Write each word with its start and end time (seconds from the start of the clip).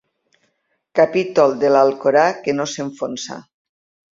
Capítol 0.99 1.53
de 1.65 1.71
l'Alcorà 1.75 2.25
que 2.47 2.57
no 2.59 2.67
s'enfonsa. 2.73 3.39